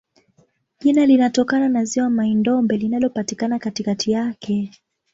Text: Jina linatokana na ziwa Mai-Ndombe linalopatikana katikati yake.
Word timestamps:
Jina 0.81 1.05
linatokana 1.05 1.69
na 1.69 1.85
ziwa 1.85 2.09
Mai-Ndombe 2.09 2.77
linalopatikana 2.77 3.59
katikati 3.59 4.11
yake. 4.11 4.71